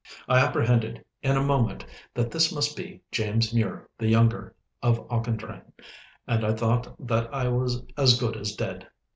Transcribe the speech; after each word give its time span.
I 0.27 0.39
apprehended 0.39 1.05
in 1.21 1.37
a 1.37 1.43
moment 1.43 1.85
that 2.15 2.31
this 2.31 2.51
must 2.51 2.75
be 2.75 3.03
James 3.11 3.53
Mure 3.53 3.87
the 3.99 4.07
younger 4.07 4.55
of 4.81 4.97
Auchendrayne, 5.11 5.71
and 6.25 6.43
I 6.43 6.53
thought 6.55 6.95
that 7.05 7.31
I 7.31 7.49
was 7.49 7.83
as 7.95 8.19
good 8.19 8.35
as 8.35 8.55
dead. 8.55 8.87